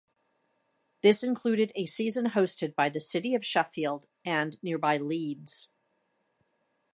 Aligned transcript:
This 1.03 1.21
included 1.21 1.71
a 1.75 1.85
season 1.85 2.31
hosted 2.31 2.73
by 2.73 2.89
the 2.89 2.99
city 2.99 3.35
of 3.35 3.45
Sheffield 3.45 4.07
and 4.25 4.57
nearby 4.63 4.97
Leeds. 4.97 5.69